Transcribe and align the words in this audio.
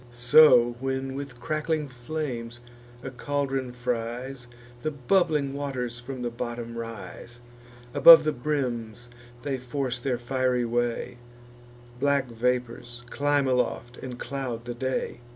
So, 0.11 0.77
when 0.79 1.13
with 1.13 1.39
crackling 1.39 1.87
flames 1.87 2.59
a 3.03 3.11
caldron 3.11 3.71
fries, 3.71 4.47
The 4.81 4.89
bubbling 4.89 5.53
waters 5.53 5.99
from 5.99 6.23
the 6.23 6.31
bottom 6.31 6.75
rise: 6.75 7.39
Above 7.93 8.23
the 8.23 8.31
brims 8.31 9.09
they 9.43 9.59
force 9.59 9.99
their 9.99 10.17
fiery 10.17 10.65
way; 10.65 11.19
Black 11.99 12.29
vapours 12.29 13.03
climb 13.11 13.47
aloft, 13.47 13.97
and 13.99 14.17
cloud 14.17 14.65
the 14.65 14.73
day. 14.73 15.19